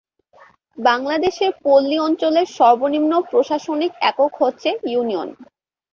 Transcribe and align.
বাংলাদেশের 0.77 1.51
পল্লী 1.63 1.97
অঞ্চলের 1.99 2.47
সর্বনিম্ন 2.57 3.11
প্রশাসনিক 3.29 3.91
একক 4.09 4.31
হচ্ছে 4.41 4.69
ইউনিয়ন। 4.85 5.29